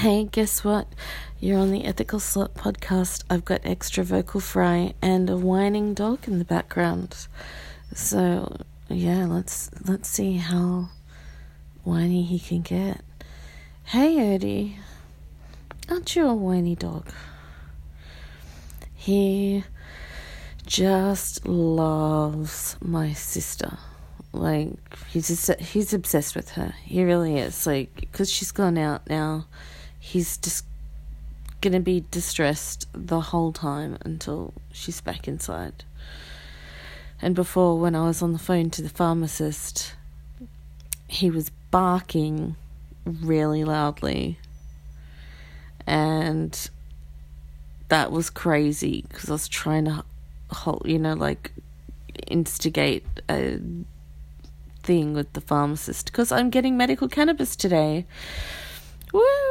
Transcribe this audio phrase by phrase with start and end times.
[0.00, 0.88] Hey, guess what?
[1.40, 3.24] You're on the Ethical Slut podcast.
[3.30, 7.26] I've got extra vocal fry and a whining dog in the background.
[7.94, 8.58] So,
[8.90, 10.90] yeah, let's let's see how
[11.82, 13.00] whiny he can get.
[13.84, 14.74] Hey, Odie.
[15.88, 17.10] Aren't you a whiny dog?
[18.94, 19.64] He
[20.66, 23.78] just loves my sister.
[24.34, 24.76] Like
[25.08, 26.74] he's just, he's obsessed with her.
[26.84, 27.66] He really is.
[27.66, 29.46] Like because she's gone out now,
[30.06, 30.64] he's just
[31.60, 35.82] gonna be distressed the whole time until she's back inside.
[37.20, 39.94] And before, when I was on the phone to the pharmacist,
[41.08, 42.54] he was barking
[43.04, 44.38] really loudly,
[45.88, 46.70] and
[47.88, 50.04] that was crazy because I was trying to
[50.52, 51.52] hold, you know, like
[52.28, 53.58] instigate a
[54.84, 58.06] thing with the pharmacist because I'm getting medical cannabis today.
[59.12, 59.45] Woo!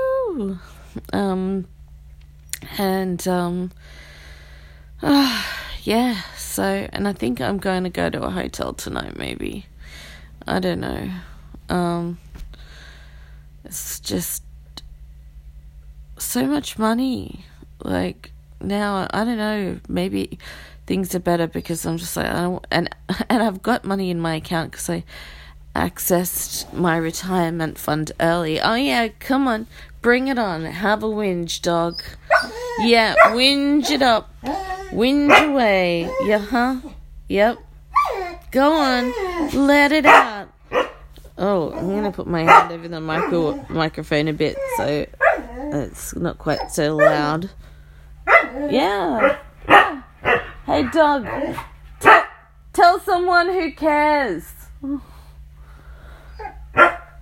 [1.14, 1.68] Um,
[2.78, 3.72] and um,
[5.02, 5.44] uh,
[5.84, 6.22] yeah.
[6.38, 9.18] So, and I think I'm going to go to a hotel tonight.
[9.18, 9.66] Maybe
[10.48, 11.10] I don't know.
[11.70, 12.20] Um,
[13.64, 14.44] it's just
[16.18, 17.46] so much money.
[17.84, 19.80] Like now, I don't know.
[19.88, 20.40] Maybe
[20.86, 22.96] things are better because I'm just like I don't, and
[23.30, 25.04] and I've got money in my account because I
[25.76, 28.60] accessed my retirement fund early.
[28.60, 29.68] Oh yeah, come on,
[30.02, 30.66] bring it on.
[30.66, 32.02] Have a whinge, dog.
[32.80, 34.34] Yeah, whinge it up.
[34.92, 36.10] Whinge away.
[36.24, 36.76] Yeah, huh?
[37.28, 37.58] Yep.
[38.52, 39.14] Go on.
[39.68, 40.50] Let it out.
[41.38, 45.06] Oh, I'm gonna put my hand over the micro microphone a bit so
[45.74, 47.50] it's not quite so loud.
[48.70, 49.38] Yeah.
[50.66, 51.28] Hey, dog.
[52.00, 52.10] T-
[52.74, 54.46] tell someone who cares.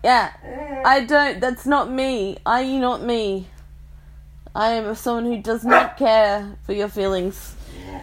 [0.03, 0.81] Yeah, eh.
[0.85, 1.39] I don't.
[1.39, 2.37] That's not me.
[2.45, 3.47] Are you not me?
[4.53, 7.55] I am someone who does not care for your feelings.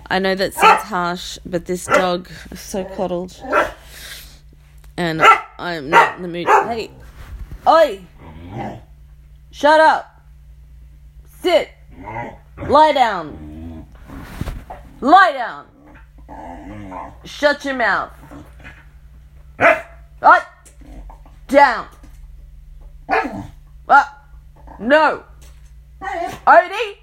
[0.07, 3.41] I know that sounds harsh, but this dog is so coddled.
[4.97, 5.23] And
[5.58, 6.48] I am not in the mood.
[6.48, 6.91] Hey!
[7.69, 8.01] Oi!
[9.53, 10.23] Shut up!
[11.41, 11.70] Sit!
[12.67, 13.86] Lie down!
[15.01, 15.67] Lie down!
[17.24, 18.13] Shut your mouth!
[19.58, 20.42] Right!
[21.47, 21.86] Down!
[23.89, 24.31] Up!
[24.79, 25.25] No!
[26.01, 26.97] Odie!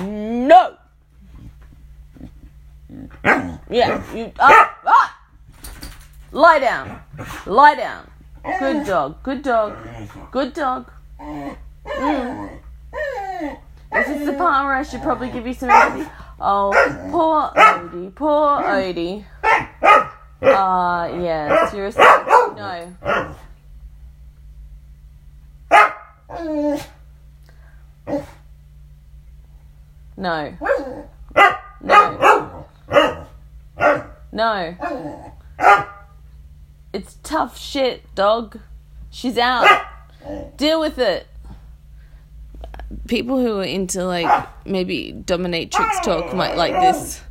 [0.00, 0.76] No!
[3.68, 5.10] Yeah, you up, up!
[6.32, 7.00] Lie down.
[7.46, 8.10] Lie down.
[8.58, 9.22] Good dog.
[9.22, 9.76] Good dog.
[10.30, 10.90] Good dog.
[11.20, 11.56] Mm.
[13.92, 16.08] Is the part where I should probably give you some empathy?
[16.40, 16.72] Oh,
[17.10, 18.14] poor Odie.
[18.14, 19.24] Poor Odie.
[20.42, 22.02] Ah, uh, yeah, seriously.
[22.02, 23.34] No.
[30.20, 30.54] No.
[31.80, 32.66] No.
[34.32, 34.76] No.
[36.92, 38.58] It's tough shit, dog.
[39.08, 39.86] She's out.
[40.58, 41.26] Deal with it.
[43.08, 47.22] People who are into like maybe dominatrix talk might like this.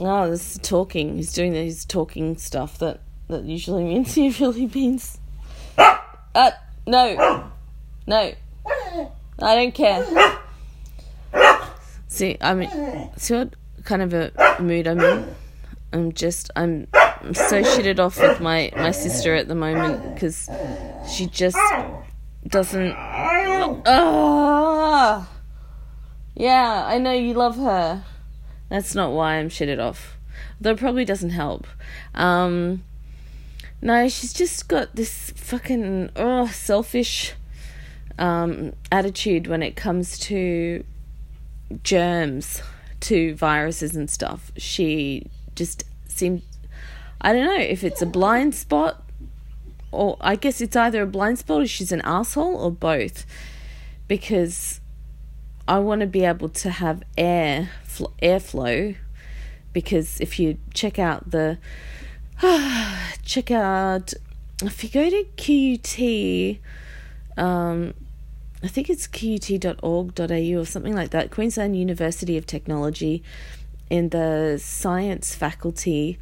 [0.00, 1.14] Oh, this is talking.
[1.14, 5.18] He's doing these talking stuff that that usually means he really means.
[5.78, 6.50] Uh,
[6.84, 7.48] no,
[8.08, 8.32] no,
[9.40, 10.35] I don't care.
[12.16, 12.70] See, I mean,
[13.18, 13.52] see what
[13.84, 15.36] kind of a mood I'm in.
[15.92, 20.48] I'm just, I'm, I'm so shitted off with my my sister at the moment because
[21.06, 21.58] she just
[22.46, 22.94] doesn't.
[23.86, 25.28] Ah,
[26.34, 28.02] yeah, I know you love her.
[28.70, 30.16] That's not why I'm shitted off.
[30.58, 31.66] Though it probably doesn't help.
[32.14, 32.82] Um,
[33.82, 37.34] no, she's just got this fucking oh selfish
[38.18, 40.82] um, attitude when it comes to
[41.82, 42.62] germs,
[43.00, 44.52] to viruses and stuff.
[44.56, 46.42] She just seems
[47.20, 49.02] I don't know if it's a blind spot
[49.90, 53.26] or I guess it's either a blind spot or she's an asshole or both
[54.08, 54.80] because
[55.66, 58.96] I want to be able to have air fl- airflow
[59.72, 61.58] because if you check out the
[63.24, 64.12] check out
[64.62, 66.58] if you go to QUT
[67.42, 67.94] um,
[68.62, 71.30] I think it's qut.org.au or something like that.
[71.30, 73.22] Queensland University of Technology
[73.90, 76.18] in the science faculty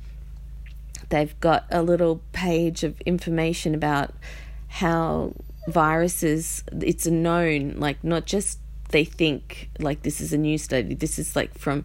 [1.09, 4.13] they've got a little page of information about
[4.69, 5.33] how
[5.69, 8.59] viruses it's a known like not just
[8.91, 10.95] they think like this is a new study.
[10.95, 11.85] This is like from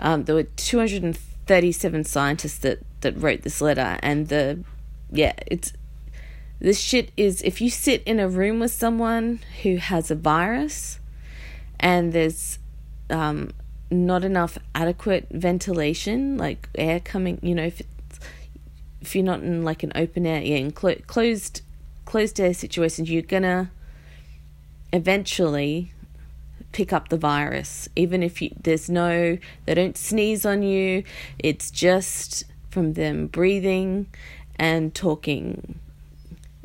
[0.00, 4.60] um, there were 237 scientists that that wrote this letter and the
[5.10, 5.72] yeah it's
[6.60, 10.98] This shit is if you sit in a room with someone who has a virus
[11.78, 12.58] and there's
[13.10, 13.52] um,
[13.90, 17.82] not enough adequate ventilation, like air coming, you know, if
[19.00, 21.62] if you're not in like an open air, yeah, in clo- closed
[22.04, 23.70] closed air situations, you're gonna
[24.92, 25.92] eventually
[26.72, 31.02] pick up the virus, even if you, there's no, they don't sneeze on you.
[31.38, 34.06] It's just from them breathing
[34.56, 35.78] and talking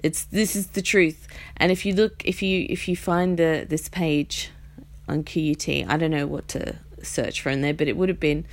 [0.04, 1.28] it's this is the truth.
[1.58, 4.52] And if you look, if you if you find the this page
[5.08, 8.20] on QUT, I don't know what to search for in there, but it would have
[8.20, 8.46] been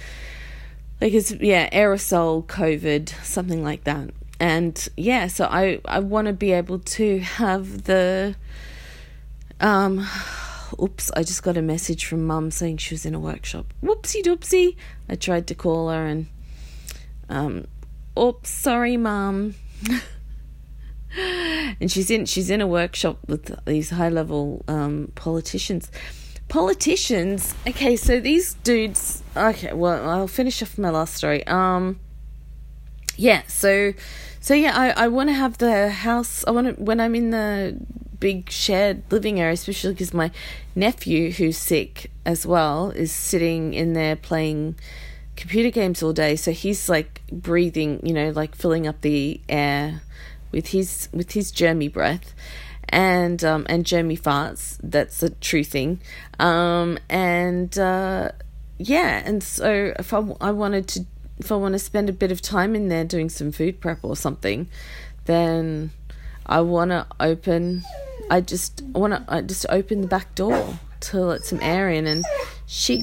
[1.01, 4.11] like it's yeah aerosol COVID something like that.
[4.39, 8.37] And yeah, so I I want to be able to have the
[9.61, 10.07] um.
[10.81, 13.75] Oops, I just got a message from mum saying she was in a workshop.
[13.83, 14.77] Whoopsie doopsie.
[15.09, 16.29] I tried to call her and
[17.29, 17.67] um
[18.17, 19.57] oops, sorry mum.
[21.17, 25.91] and she's in she's in a workshop with these high level um, politicians.
[26.49, 27.55] Politicians.
[27.67, 29.23] Okay, so these dudes.
[29.37, 31.47] Okay, well, I'll finish off my last story.
[31.47, 32.01] Um,
[33.17, 33.43] yeah.
[33.47, 33.93] So,
[34.41, 36.45] so yeah, I I want to have the house.
[36.47, 37.77] I want to when I'm in the
[38.19, 40.31] big shared living area, especially because my
[40.75, 44.77] nephew, who's sick as well, is sitting in there playing
[45.37, 46.37] computer games all day.
[46.37, 50.03] So he's like breathing, you know, like filling up the air
[50.53, 52.35] with his with his germy breath
[52.91, 54.79] and um, and germy farts.
[54.83, 56.01] That's a true thing.
[56.39, 58.33] Um, and uh,
[58.79, 61.07] yeah, and so if I, I wanted to
[61.39, 64.01] if I want to spend a bit of time in there doing some food prep
[64.03, 64.69] or something,
[65.25, 65.91] then
[66.47, 67.85] I want to open.
[68.31, 72.07] I just want to I just open the back door to let some air in,
[72.07, 72.25] and
[72.67, 73.03] she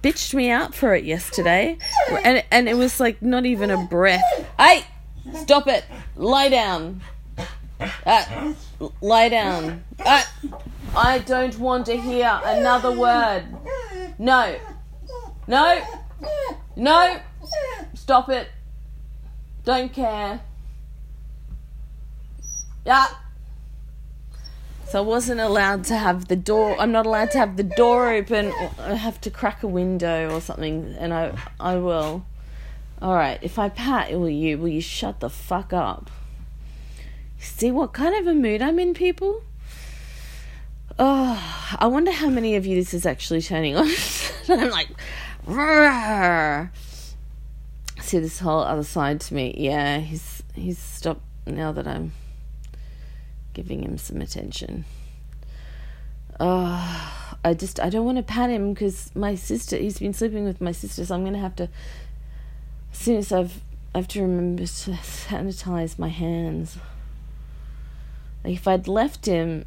[0.00, 1.76] bitched me out for it yesterday,
[2.24, 4.22] and and it was like not even a breath.
[4.58, 4.84] Hey,
[5.34, 5.84] Stop it.
[6.16, 7.00] Lie down.
[8.06, 8.54] Uh,
[9.00, 9.84] lie down.
[10.04, 10.22] Uh,
[10.96, 13.44] I don't want to hear another word.
[14.18, 14.56] No.
[15.46, 15.82] No.
[16.76, 17.20] No.
[17.94, 18.48] Stop it.
[19.64, 20.40] Don't care.
[22.84, 23.06] Yeah.
[24.88, 26.76] So I wasn't allowed to have the door.
[26.78, 28.52] I'm not allowed to have the door open.
[28.78, 32.26] I have to crack a window or something, and I I will.
[33.02, 36.08] All right, if I pat, will you will you shut the fuck up?
[37.40, 39.42] See what kind of a mood I'm in, people?
[41.00, 43.88] Oh, I wonder how many of you this is actually turning on.
[44.48, 44.88] I'm like,
[48.00, 49.52] see this whole other side to me.
[49.58, 52.12] Yeah, he's he's stopped now that I'm
[53.52, 54.84] giving him some attention.
[56.38, 59.76] Oh, I just I don't want to pat him because my sister.
[59.76, 61.68] He's been sleeping with my sister, so I'm gonna have to
[62.92, 63.60] as soon as I've
[63.94, 66.78] I have to remember to sanitize my hands.
[68.44, 69.66] Like if I'd left him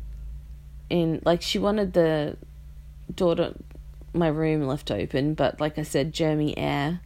[0.89, 2.37] in like she wanted the
[3.13, 3.55] door to
[4.13, 7.01] my room left open, but like I said, germy air.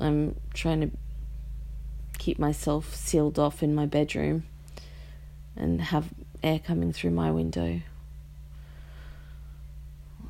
[0.00, 0.90] I'm trying to
[2.18, 4.44] keep myself sealed off in my bedroom
[5.54, 6.08] and have
[6.42, 7.82] air coming through my window.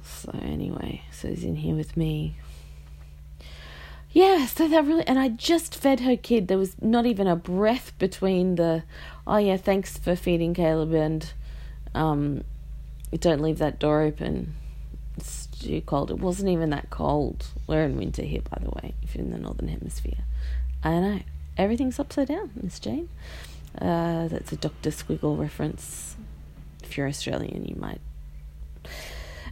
[0.02, 2.36] So anyway, so he's in here with me
[4.12, 6.48] yeah, so that really, and I just fed her kid.
[6.48, 8.82] There was not even a breath between the,
[9.26, 11.32] oh yeah, thanks for feeding Caleb and,
[11.94, 12.44] um,
[13.18, 14.54] don't leave that door open.
[15.16, 16.10] It's too cold.
[16.10, 17.46] It wasn't even that cold.
[17.66, 20.24] We're in winter here, by the way, if you're in the northern hemisphere.
[20.82, 21.20] I know
[21.56, 23.08] everything's upside down, Miss Jane.
[23.76, 26.16] Uh, that's a Doctor Squiggle reference.
[26.82, 28.00] If you're Australian, you might,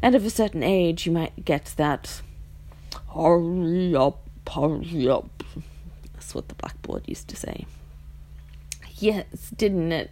[0.00, 2.22] and of a certain age, you might get that.
[3.14, 5.44] Hurry up hurry up.
[6.14, 7.66] That's what the blackboard used to say.
[8.96, 10.10] Yes, didn't it?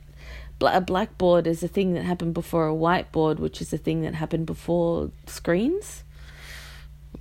[0.60, 4.14] A blackboard is a thing that happened before a whiteboard, which is a thing that
[4.14, 6.04] happened before screens.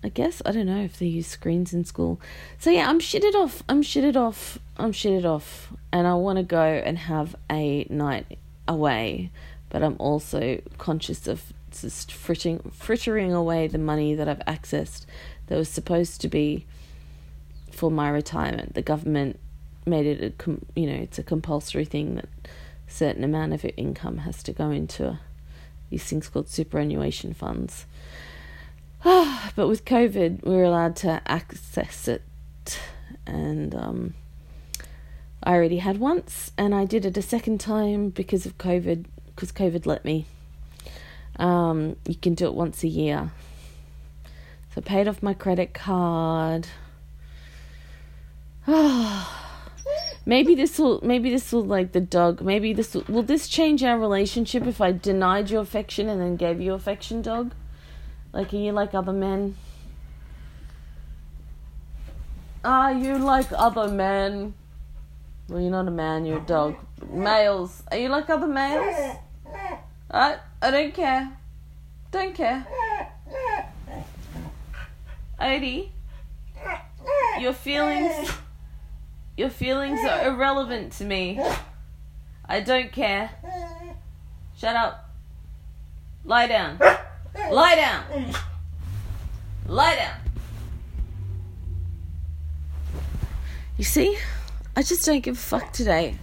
[0.03, 2.22] I guess I don't know if they use screens in school.
[2.60, 3.63] So yeah, I'm shitted off.
[3.67, 4.60] I'm shitted off.
[4.77, 9.31] I'm shitted off, and I want to go and have a night away,
[9.69, 15.05] but I'm also conscious of just frittering frittering away the money that I've accessed
[15.48, 16.65] that was supposed to be
[17.75, 18.74] for my retirement.
[18.74, 19.39] The government
[19.86, 22.25] made it a com- you know it's a compulsory thing that
[22.88, 25.20] a certain amount of your income has to go into
[25.89, 27.86] these things called superannuation funds.
[29.03, 32.24] but with COVID, we were allowed to access it,
[33.27, 34.13] and um,
[35.44, 39.05] I already had once, and I did it a second time because of COVID.
[39.27, 40.25] Because COVID let me.
[41.38, 43.32] Um, you can do it once a year.
[44.74, 46.67] So I paid off my credit card
[50.27, 52.41] Maybe this will maybe this will like the dog.
[52.41, 56.36] Maybe this will, will this change our relationship if I denied you affection and then
[56.36, 57.53] gave you affection, dog?
[58.34, 59.55] Like are you like other men?
[62.63, 64.55] Are you like other men?
[65.48, 66.75] Well, you're not a man, you're a dog.
[67.07, 67.84] Males.
[67.91, 69.17] Are you like other males?
[70.10, 71.38] I I don't care.
[72.10, 72.65] Don't care.
[75.39, 75.89] Odie,
[77.39, 78.31] your feelings
[79.37, 81.41] your feelings are irrelevant to me.
[82.45, 83.31] I don't care.
[84.57, 85.09] Shut up.
[86.23, 86.79] Lie down.
[87.51, 88.33] Lie down.
[89.67, 90.17] Lie down.
[93.77, 94.17] You see?
[94.75, 96.17] I just don't give a fuck today.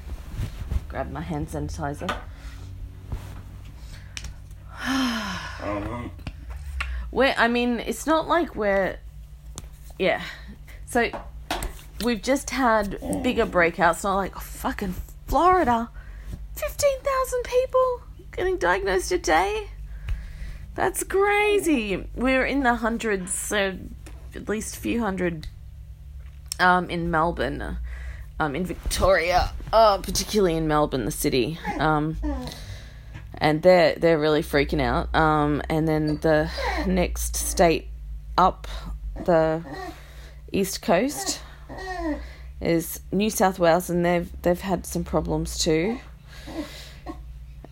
[0.89, 2.11] Grab my hand sanitizer.
[4.71, 6.09] Uh-huh.
[7.11, 8.99] Where I mean, it's not like we're
[9.99, 10.23] yeah.
[10.87, 11.11] So
[12.03, 14.95] we've just had bigger breakouts, not like oh, fucking
[15.27, 15.91] Florida.
[16.55, 19.69] 15,000 people getting diagnosed a day.
[20.75, 22.09] That's crazy.
[22.15, 23.79] We're in the hundreds, so
[24.35, 25.49] at least a few hundred
[26.59, 27.79] um, in Melbourne,
[28.41, 31.59] um, in Victoria, uh, particularly in Melbourne, the city.
[31.79, 32.17] Um,
[33.35, 35.15] and they're they're really freaking out.
[35.15, 36.51] Um, and then the
[36.87, 37.89] next state
[38.39, 38.67] up
[39.27, 39.63] the
[40.53, 41.42] east coast
[42.63, 45.99] is New South Wales, and they've they've had some problems too.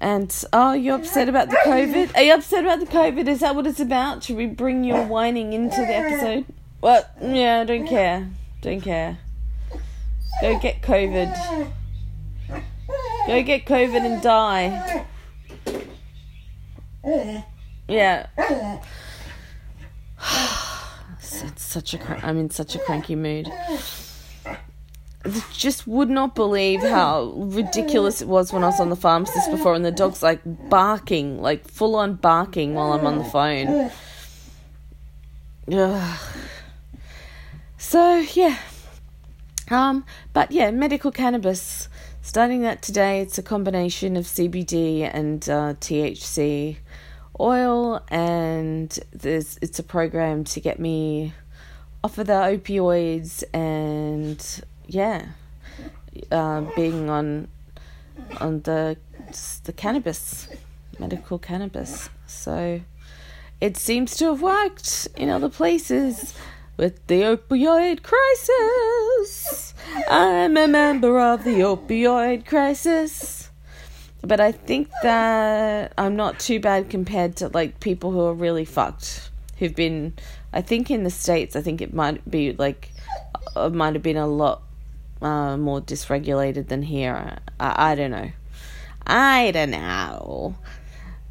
[0.00, 2.16] And oh, you're upset about the COVID?
[2.16, 3.28] Are you upset about the COVID?
[3.28, 4.24] Is that what it's about?
[4.24, 6.46] Should we bring your whining into the episode?
[6.80, 7.10] What?
[7.20, 8.28] Yeah, don't care.
[8.62, 9.18] Don't care.
[10.40, 11.70] Go get COVID.
[13.26, 15.04] Go get COVID and die.
[17.86, 18.26] Yeah.
[21.18, 21.98] it's such a.
[21.98, 23.50] Cr- I'm in such a cranky mood
[25.52, 29.74] just would not believe how ridiculous it was when I was on the pharmacist before
[29.74, 33.90] and the dog's like barking, like full on barking while I'm on the phone.
[35.72, 36.18] Ugh.
[37.76, 38.58] So yeah.
[39.68, 41.88] Um but yeah, medical cannabis.
[42.22, 46.76] Starting that today, it's a combination of CBD and uh, THC
[47.40, 51.32] oil and there's it's a program to get me
[52.04, 55.26] off of the opioids and yeah,
[56.30, 57.48] uh, being on
[58.40, 58.96] on the
[59.64, 60.48] the cannabis,
[60.98, 62.10] medical cannabis.
[62.26, 62.80] So
[63.60, 66.34] it seems to have worked in other places
[66.76, 69.74] with the opioid crisis.
[70.08, 73.50] I'm a member of the opioid crisis.
[74.22, 78.66] But I think that I'm not too bad compared to like people who are really
[78.66, 80.14] fucked who've been
[80.52, 82.90] I think in the states I think it might be like
[83.56, 84.62] uh, it might have been a lot
[85.22, 87.38] uh, more dysregulated than here.
[87.58, 88.30] I, I don't know.
[89.06, 90.56] I don't know.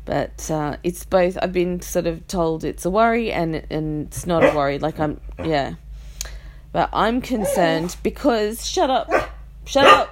[0.05, 1.37] But uh, it's both.
[1.41, 4.79] I've been sort of told it's a worry and and it's not a worry.
[4.79, 5.75] Like I'm, yeah.
[6.71, 9.09] But I'm concerned because shut up,
[9.65, 10.09] shut up,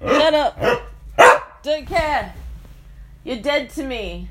[0.00, 0.82] shut up.
[1.62, 2.34] Don't care.
[3.24, 4.28] You're dead to me.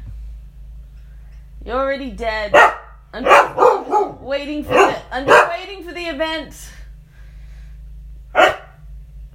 [1.66, 2.54] You're already dead.
[3.14, 5.02] I'm just waiting for the.
[5.12, 6.72] I'm just waiting for the event.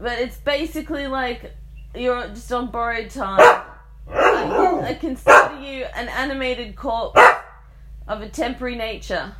[0.02, 1.54] But it's basically like
[1.94, 3.62] you're just on borrowed time.
[4.10, 7.20] I, consider you an animated corpse
[8.08, 9.36] of a temporary nature.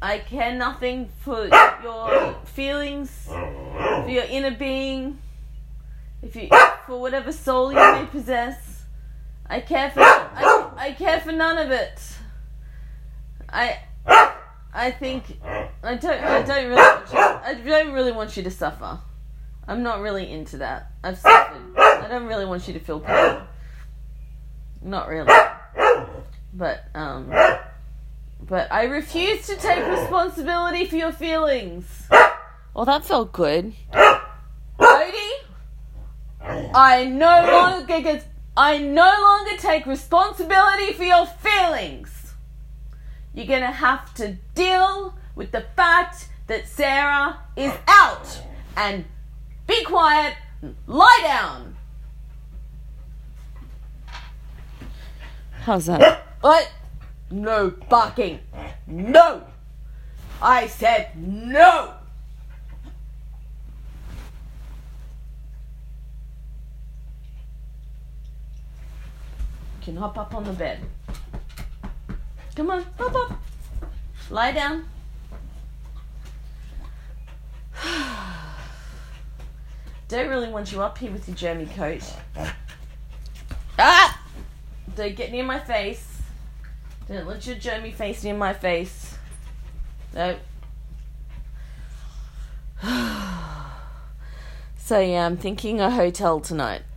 [0.00, 1.48] I care nothing for
[1.82, 5.18] your feelings, for your inner being,
[6.22, 6.48] if you
[6.86, 8.84] for whatever soul you may possess.
[9.48, 12.00] I care for I, I care for none of it.
[13.48, 13.78] I
[14.76, 15.40] I think
[15.82, 16.22] I don't.
[16.22, 16.76] I don't really.
[16.76, 19.00] Want you, I don't really want you to suffer.
[19.66, 20.92] I'm not really into that.
[21.02, 21.62] I've suffered.
[21.78, 23.40] I don't really want you to feel pain.
[24.82, 25.32] Not really.
[26.52, 27.32] But um.
[28.42, 31.86] But I refuse to take responsibility for your feelings.
[32.74, 33.72] Well, that felt good.
[34.78, 35.32] Odie,
[36.74, 38.26] I no longer get.
[38.54, 42.15] I no longer take responsibility for your feelings.
[43.36, 48.40] You're gonna have to deal with the fact that Sarah is out
[48.78, 49.04] and
[49.66, 50.34] be quiet,
[50.86, 51.76] lie down.
[55.64, 56.26] How's that?
[56.40, 56.72] What?
[57.30, 58.40] No barking.
[58.86, 59.44] No.
[60.40, 61.92] I said no.
[69.80, 70.80] You can hop up on the bed.
[72.56, 73.40] Come on, hop up.
[74.30, 74.86] Lie down.
[80.08, 82.02] Don't really want you up here with your germy coat.
[83.78, 84.22] Ah!
[84.94, 86.16] Don't get near my face.
[87.08, 89.18] Don't let your germy face near my face.
[90.14, 90.36] No.
[94.78, 96.80] so yeah, I'm thinking a hotel tonight.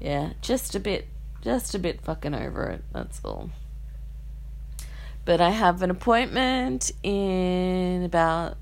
[0.00, 1.08] yeah, just a bit,
[1.42, 2.84] just a bit fucking over it.
[2.92, 3.50] That's all.
[5.24, 8.58] But I have an appointment in about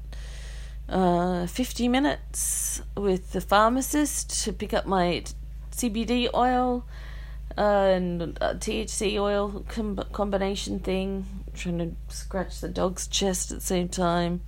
[0.89, 5.25] uh, 50 minutes with the pharmacist to pick up my
[5.73, 6.85] CBD oil
[7.59, 11.27] uh, and uh, THC oil com- combination thing.
[11.55, 14.43] trying to scratch the dog's chest at the same time.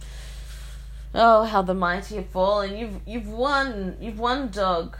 [1.16, 2.76] Oh, how the mighty have fallen!
[2.76, 3.96] You've you've won.
[4.00, 4.96] You've won, dog.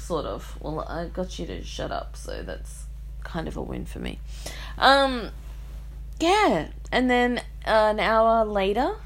[0.00, 0.56] Sort of.
[0.60, 2.86] Well, I got you to shut up, so that's
[3.22, 4.18] kind of a win for me.
[4.76, 5.30] Um,
[6.18, 8.96] yeah, and then uh, an hour later,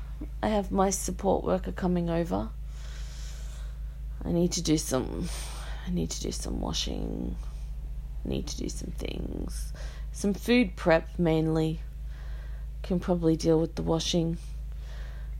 [0.42, 2.48] I have my support worker coming over.
[4.24, 5.28] I need to do some.
[5.86, 7.36] I need to do some washing.
[8.24, 9.72] I need to do some things.
[10.12, 11.80] Some food prep mainly.
[12.82, 14.38] Can probably deal with the washing.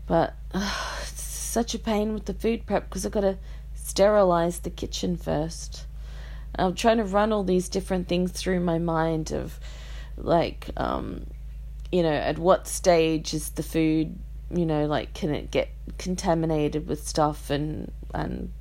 [0.07, 3.39] But uh, it's such a pain with the food prep because I've got to
[3.85, 5.87] sterilize the kitchen first.
[6.59, 9.61] I'm trying to run all these different things through my mind of
[10.17, 11.27] like um
[11.93, 14.17] you know at what stage is the food
[14.51, 18.53] you know like can it get contaminated with stuff and and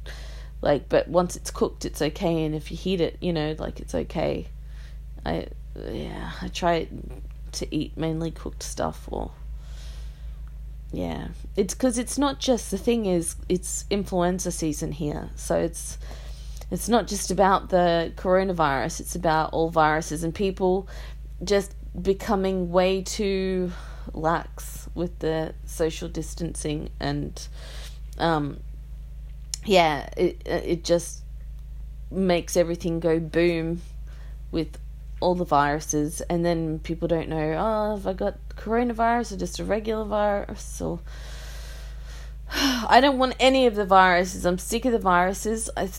[0.61, 3.79] like but once it's cooked it's okay and if you heat it you know like
[3.79, 4.47] it's okay
[5.25, 5.45] i
[5.91, 6.87] yeah i try
[7.51, 9.31] to eat mainly cooked stuff or
[10.93, 11.29] yeah.
[11.57, 15.29] It's because it's not just the thing is it's influenza season here.
[15.35, 15.97] So it's
[16.71, 20.87] it's not just about the coronavirus it's about all viruses and people
[21.43, 23.71] just becoming way too
[24.13, 27.47] lax with the social distancing and
[28.17, 28.59] um
[29.65, 31.21] yeah it it just
[32.09, 33.81] makes everything go boom
[34.51, 34.79] with
[35.23, 39.59] all the viruses and then people don't know oh have i got coronavirus or just
[39.59, 40.81] a regular virus?
[40.81, 40.99] Or
[42.51, 44.45] i don't want any of the viruses.
[44.45, 45.69] I'm sick of the viruses.
[45.75, 45.89] I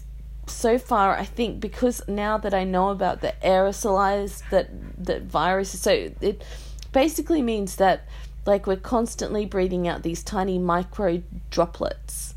[0.46, 4.68] so far i think because now that i know about the aerosolized that
[5.02, 6.44] that viruses so it
[6.92, 8.06] basically means that
[8.46, 12.34] like we're constantly breathing out these tiny micro droplets.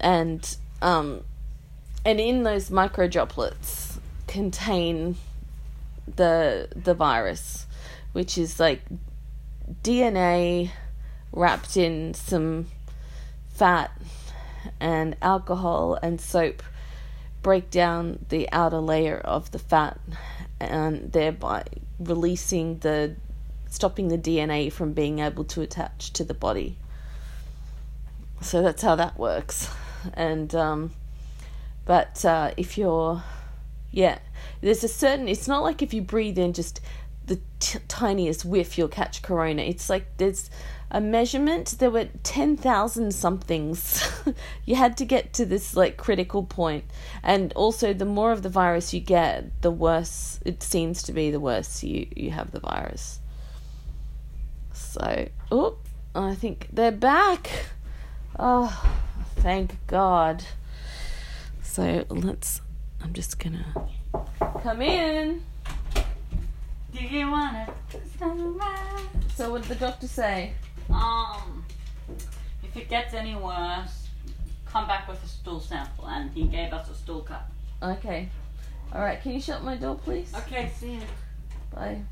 [0.00, 1.22] And um
[2.04, 5.16] and in those micro droplets contain
[6.06, 7.66] the the virus
[8.12, 8.82] which is like
[9.82, 10.70] DNA
[11.32, 12.66] wrapped in some
[13.48, 13.90] fat
[14.80, 16.62] and alcohol and soap
[17.42, 19.98] break down the outer layer of the fat
[20.60, 21.64] and thereby
[21.98, 23.16] releasing the
[23.68, 26.76] stopping the DNA from being able to attach to the body.
[28.40, 29.70] So that's how that works.
[30.14, 30.92] And um
[31.84, 33.22] but uh if you're
[33.92, 34.18] yeah,
[34.60, 36.80] there's a certain it's not like if you breathe in just
[37.26, 39.62] the t- tiniest whiff you'll catch corona.
[39.62, 40.50] It's like there's
[40.90, 44.06] a measurement there were 10,000 somethings.
[44.66, 46.84] you had to get to this like critical point.
[47.22, 51.30] And also the more of the virus you get, the worse it seems to be
[51.30, 53.20] the worse you you have the virus.
[54.72, 55.76] So, oh,
[56.14, 57.50] I think they're back.
[58.38, 58.94] Oh,
[59.36, 60.44] thank God.
[61.62, 62.61] So let's.
[63.02, 63.64] I'm just gonna
[64.62, 65.42] come in.
[66.92, 67.72] Do you wanna?
[69.34, 70.52] So, what did the doctor say?
[70.90, 71.64] Um,
[72.62, 74.06] if it gets any worse,
[74.66, 77.50] come back with a stool sample, and he gave us a stool cup.
[77.82, 78.28] Okay.
[78.94, 79.20] All right.
[79.20, 80.32] Can you shut my door, please?
[80.34, 81.00] Okay, see you.
[81.74, 82.02] Bye.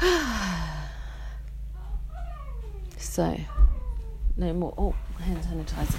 [2.98, 3.36] so,
[4.36, 4.74] no more.
[4.76, 5.98] Oh, hand sanitizer.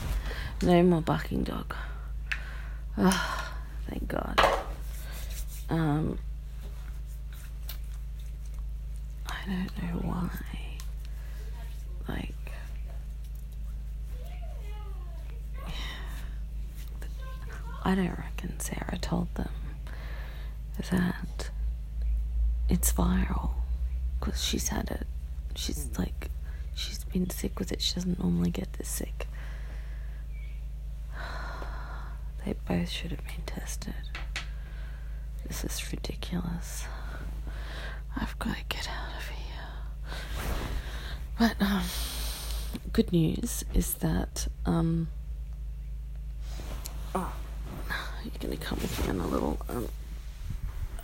[0.61, 1.75] No more barking dog.
[2.97, 3.53] Ah,
[3.89, 4.39] thank God.
[5.69, 6.17] Um,
[9.27, 10.29] I don't know why.
[12.07, 12.33] Like,
[17.83, 19.49] I don't reckon Sarah told them
[20.89, 21.49] that
[22.69, 23.51] it's viral
[24.19, 25.07] because she's had it.
[25.55, 26.29] She's like,
[26.77, 27.81] she's been sick with it.
[27.81, 29.27] She doesn't normally get this sick.
[32.45, 33.93] They both should have been tested.
[35.45, 36.85] This is ridiculous.
[38.15, 39.45] I've got to get out of here.
[41.37, 41.83] But um,
[42.93, 45.09] good news is that um,
[47.13, 47.33] oh,
[48.23, 49.87] you're gonna come with me on a little um,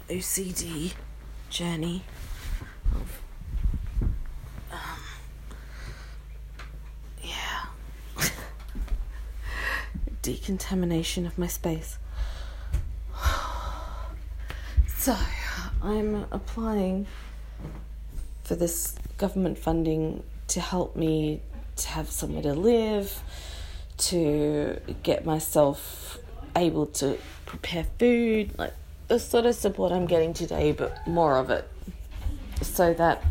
[0.10, 0.94] OCD
[1.50, 2.04] journey
[2.96, 3.22] of,
[10.24, 12.00] decontamination of my space.
[14.98, 15.18] So,
[15.82, 17.08] I'm applying
[18.46, 21.42] for this government funding to help me
[21.76, 23.22] to have somewhere to live,
[23.98, 26.20] to get myself
[26.56, 28.74] able to prepare food, like
[29.10, 31.70] the sort of support I'm getting today, but more of it.
[32.62, 33.24] So that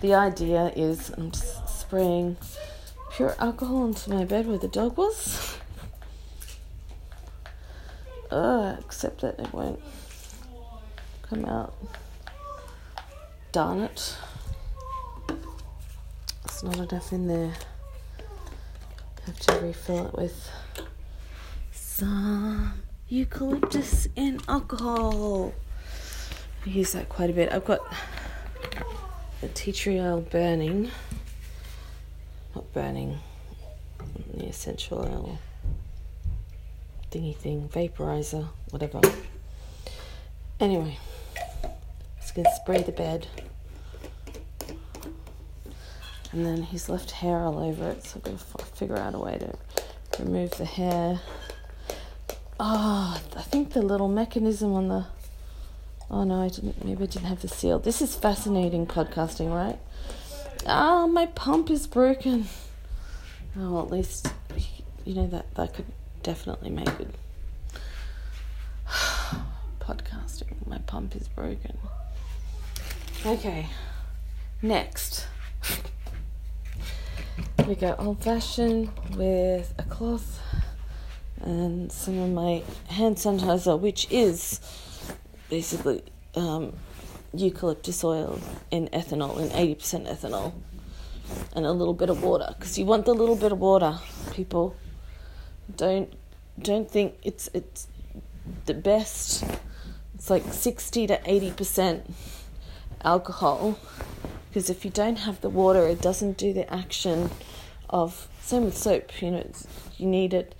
[0.00, 2.36] the idea is I'm just spraying
[3.18, 5.58] pure alcohol into my bed where the dog was.
[8.30, 9.80] Uh, except that it won't
[11.22, 11.74] come out.
[13.50, 14.16] Darn it.
[16.44, 17.54] It's not enough in there.
[19.26, 20.48] Have to refill it with
[21.72, 25.52] some eucalyptus and alcohol.
[26.64, 27.50] I use that quite a bit.
[27.50, 27.80] I've got
[29.40, 30.92] the tea tree oil burning.
[32.78, 33.18] Burning.
[34.34, 35.38] The essential oil
[37.10, 39.00] thingy thing, vaporizer, whatever.
[40.60, 40.96] Anyway,
[42.20, 43.26] just gonna spray the bed.
[46.30, 49.18] And then he's left hair all over it, so I've got to figure out a
[49.18, 51.18] way to remove the hair.
[52.60, 55.06] Oh, I think the little mechanism on the.
[56.12, 56.84] Oh no, I didn't.
[56.84, 57.80] Maybe I didn't have the seal.
[57.80, 59.80] This is fascinating podcasting, right?
[60.64, 62.46] Ah, my pump is broken.
[63.56, 64.32] Oh, well, at least
[65.04, 65.86] you know that that could
[66.22, 67.12] definitely make good
[69.80, 70.66] podcasting.
[70.66, 71.78] My pump is broken.
[73.24, 73.66] Okay,
[74.62, 75.26] next.
[77.66, 80.40] We go old fashioned with a cloth
[81.42, 84.60] and some of my hand sanitizer, which is
[85.50, 86.02] basically
[86.34, 86.72] um,
[87.34, 90.54] eucalyptus oil in ethanol, in 80% ethanol,
[91.54, 92.54] and a little bit of water.
[92.58, 93.98] Because you want the little bit of water,
[94.32, 94.76] people.
[95.76, 96.12] Don't
[96.60, 97.88] don't think it's it's
[98.66, 99.44] the best.
[100.14, 102.10] It's like 60 to 80%
[103.04, 103.78] alcohol.
[104.48, 107.30] Because if you don't have the water, it doesn't do the action
[107.88, 109.22] of same with soap.
[109.22, 109.50] You know,
[109.96, 110.54] you need it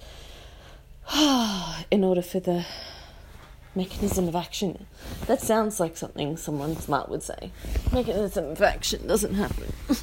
[1.90, 2.66] in order for the
[3.74, 4.86] mechanism of action.
[5.26, 7.50] That sounds like something someone smart would say.
[7.92, 9.72] Mechanism of action doesn't happen.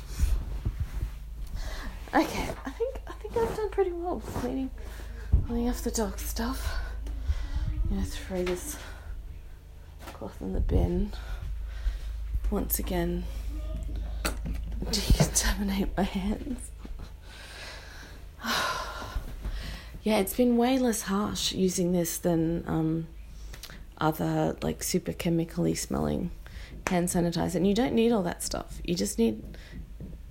[2.16, 4.72] okay, I think I think I've done pretty well with cleaning,
[5.48, 6.80] cleaning off the dog stuff.
[7.84, 8.78] I'm gonna throw this
[10.14, 11.12] cloth in the bin.
[12.50, 13.26] Once again,
[14.86, 16.72] decontaminate my hands.
[20.04, 23.08] yeah, it's been way less harsh using this than um,
[23.98, 26.32] other like super chemically smelling
[26.88, 27.56] hand sanitizer.
[27.56, 28.80] And you don't need all that stuff.
[28.84, 29.44] You just need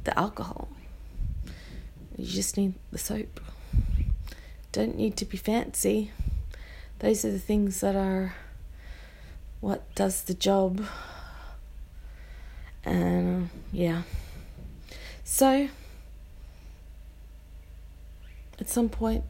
[0.04, 0.68] the alcohol.
[2.16, 3.40] You just need the soap.
[4.72, 6.12] Don't need to be fancy.
[7.00, 8.34] Those are the things that are
[9.60, 10.84] what does the job.
[12.84, 14.02] And um, yeah.
[15.24, 15.68] So
[18.60, 19.24] at some point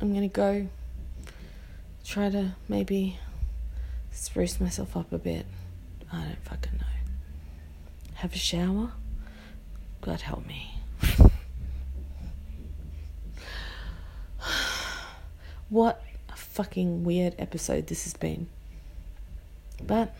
[0.00, 0.68] I'm gonna go
[2.04, 3.18] try to maybe
[4.10, 5.46] spruce myself up a bit.
[6.12, 6.86] I don't fucking know.
[8.14, 8.92] Have a shower?
[10.00, 10.77] God help me.
[15.68, 18.48] What a fucking weird episode this has been.
[19.82, 20.14] But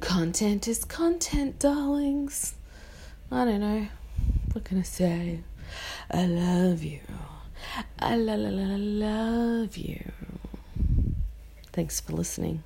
[0.00, 2.54] content is content, darlings.
[3.30, 3.88] I don't know.
[4.52, 5.40] What can I say?
[6.10, 7.00] I love you.
[7.98, 10.12] I love you.
[11.72, 12.62] Thanks for listening.